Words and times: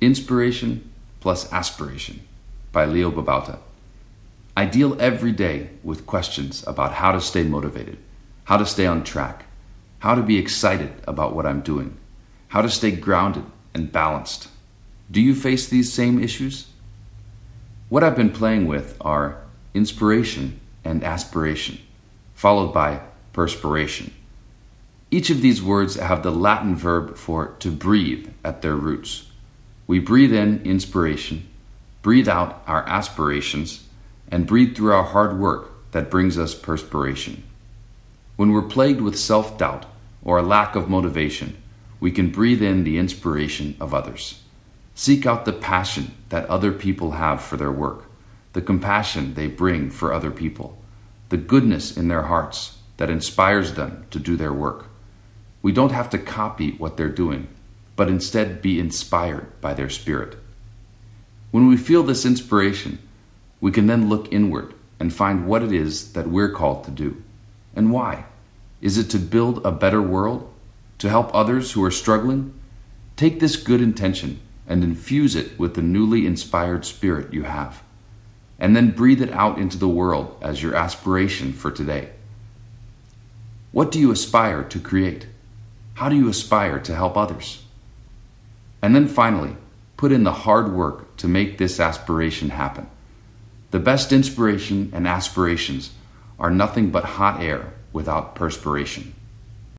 Inspiration 0.00 0.92
plus 1.18 1.52
Aspiration 1.52 2.20
by 2.70 2.84
Leo 2.84 3.10
Babauta. 3.10 3.58
I 4.56 4.64
deal 4.64 5.00
every 5.00 5.32
day 5.32 5.70
with 5.82 6.06
questions 6.06 6.64
about 6.68 6.94
how 6.94 7.10
to 7.10 7.20
stay 7.20 7.42
motivated, 7.42 7.98
how 8.44 8.58
to 8.58 8.66
stay 8.66 8.86
on 8.86 9.02
track, 9.02 9.46
how 9.98 10.14
to 10.14 10.22
be 10.22 10.38
excited 10.38 10.92
about 11.08 11.34
what 11.34 11.46
I'm 11.46 11.62
doing, 11.62 11.96
how 12.48 12.62
to 12.62 12.70
stay 12.70 12.92
grounded 12.92 13.44
and 13.74 13.90
balanced. 13.90 14.46
Do 15.10 15.20
you 15.20 15.34
face 15.34 15.68
these 15.68 15.92
same 15.92 16.22
issues? 16.22 16.68
What 17.88 18.04
I've 18.04 18.16
been 18.16 18.30
playing 18.30 18.68
with 18.68 18.96
are 19.00 19.42
inspiration 19.74 20.60
and 20.84 21.02
aspiration, 21.02 21.78
followed 22.34 22.72
by 22.72 23.00
perspiration. 23.32 24.14
Each 25.10 25.28
of 25.28 25.42
these 25.42 25.60
words 25.60 25.96
have 25.96 26.22
the 26.22 26.30
Latin 26.30 26.76
verb 26.76 27.16
for 27.16 27.56
to 27.58 27.72
breathe 27.72 28.28
at 28.44 28.62
their 28.62 28.76
roots. 28.76 29.27
We 29.88 30.00
breathe 30.00 30.34
in 30.34 30.60
inspiration, 30.64 31.48
breathe 32.02 32.28
out 32.28 32.62
our 32.66 32.86
aspirations, 32.86 33.88
and 34.30 34.46
breathe 34.46 34.76
through 34.76 34.92
our 34.92 35.02
hard 35.02 35.38
work 35.38 35.90
that 35.92 36.10
brings 36.10 36.38
us 36.38 36.54
perspiration. 36.54 37.42
When 38.36 38.52
we're 38.52 38.68
plagued 38.68 39.00
with 39.00 39.18
self 39.18 39.56
doubt 39.56 39.86
or 40.22 40.36
a 40.36 40.42
lack 40.42 40.76
of 40.76 40.90
motivation, 40.90 41.56
we 42.00 42.10
can 42.10 42.30
breathe 42.30 42.62
in 42.62 42.84
the 42.84 42.98
inspiration 42.98 43.76
of 43.80 43.94
others. 43.94 44.42
Seek 44.94 45.24
out 45.24 45.46
the 45.46 45.54
passion 45.54 46.12
that 46.28 46.44
other 46.50 46.70
people 46.70 47.12
have 47.12 47.40
for 47.40 47.56
their 47.56 47.72
work, 47.72 48.04
the 48.52 48.60
compassion 48.60 49.32
they 49.32 49.46
bring 49.46 49.88
for 49.88 50.12
other 50.12 50.30
people, 50.30 50.76
the 51.30 51.38
goodness 51.38 51.96
in 51.96 52.08
their 52.08 52.24
hearts 52.24 52.76
that 52.98 53.08
inspires 53.08 53.72
them 53.72 54.06
to 54.10 54.18
do 54.18 54.36
their 54.36 54.52
work. 54.52 54.84
We 55.62 55.72
don't 55.72 55.92
have 55.92 56.10
to 56.10 56.18
copy 56.18 56.72
what 56.72 56.98
they're 56.98 57.08
doing, 57.08 57.48
but 57.98 58.08
instead 58.08 58.62
be 58.62 58.78
inspired 58.78 59.60
by 59.60 59.74
their 59.74 59.90
spirit. 59.90 60.36
When 61.50 61.66
we 61.66 61.76
feel 61.76 62.04
this 62.04 62.24
inspiration, 62.24 63.00
we 63.60 63.72
can 63.72 63.88
then 63.88 64.08
look 64.08 64.32
inward 64.32 64.72
and 65.00 65.12
find 65.12 65.48
what 65.48 65.64
it 65.64 65.72
is 65.72 66.12
that 66.12 66.28
we're 66.28 66.52
called 66.52 66.84
to 66.84 66.92
do 66.92 67.20
and 67.74 67.90
why. 67.90 68.26
Is 68.80 68.98
it 68.98 69.10
to 69.10 69.18
build 69.18 69.66
a 69.66 69.72
better 69.72 70.00
world? 70.00 70.48
To 70.98 71.08
help 71.08 71.34
others 71.34 71.72
who 71.72 71.82
are 71.82 71.90
struggling? 71.90 72.54
Take 73.16 73.40
this 73.40 73.56
good 73.56 73.80
intention 73.80 74.38
and 74.68 74.84
infuse 74.84 75.34
it 75.34 75.58
with 75.58 75.74
the 75.74 75.82
newly 75.82 76.24
inspired 76.24 76.84
spirit 76.84 77.34
you 77.34 77.42
have. 77.42 77.82
And 78.60 78.76
then 78.76 78.92
breathe 78.92 79.20
it 79.20 79.32
out 79.32 79.58
into 79.58 79.76
the 79.76 79.88
world 79.88 80.38
as 80.40 80.62
your 80.62 80.76
aspiration 80.76 81.52
for 81.52 81.72
today. 81.72 82.10
What 83.72 83.90
do 83.90 83.98
you 83.98 84.12
aspire 84.12 84.62
to 84.62 84.78
create? 84.78 85.26
How 85.94 86.08
do 86.08 86.14
you 86.14 86.28
aspire 86.28 86.78
to 86.78 86.94
help 86.94 87.16
others? 87.16 87.64
And 88.80 88.94
then 88.94 89.08
finally, 89.08 89.56
put 89.96 90.12
in 90.12 90.24
the 90.24 90.32
hard 90.32 90.72
work 90.72 91.16
to 91.18 91.28
make 91.28 91.58
this 91.58 91.80
aspiration 91.80 92.50
happen. 92.50 92.88
The 93.70 93.80
best 93.80 94.12
inspiration 94.12 94.90
and 94.94 95.06
aspirations 95.06 95.90
are 96.38 96.50
nothing 96.50 96.90
but 96.90 97.04
hot 97.04 97.42
air 97.42 97.72
without 97.92 98.34
perspiration. 98.34 99.14